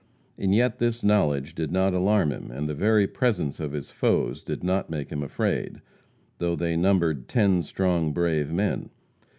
And 0.35 0.51
yet 0.55 0.79
this 0.79 1.03
knowledge 1.03 1.53
did 1.53 1.71
not 1.71 1.93
alarm 1.93 2.31
him, 2.31 2.49
and 2.49 2.67
the 2.67 2.73
very 2.73 3.05
presence 3.05 3.59
of 3.59 3.73
his 3.73 3.91
foes 3.91 4.41
did 4.41 4.63
not 4.63 4.89
make 4.89 5.11
him 5.11 5.21
afraid, 5.21 5.79
though 6.39 6.55
they 6.55 6.75
numbered 6.75 7.27
"ten 7.27 7.61
strong, 7.61 8.11
brave 8.11 8.51
men." 8.51 8.89